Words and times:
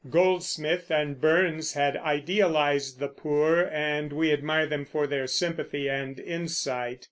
Goldsmith 0.09 0.89
and 0.89 1.21
Burns 1.21 1.73
had 1.73 1.95
idealized 1.95 2.97
the 2.99 3.07
poor, 3.07 3.69
and 3.71 4.11
we 4.11 4.33
admire 4.33 4.65
them 4.65 4.83
for 4.83 5.05
their 5.05 5.27
sympathy 5.27 5.87
and 5.87 6.19
insight. 6.19 6.97